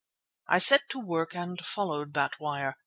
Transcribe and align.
I 0.47 0.57
set 0.57 0.81
to 0.89 0.99
work 0.99 1.35
and 1.35 1.63
followed 1.63 2.15
that 2.15 2.39
wire. 2.39 2.75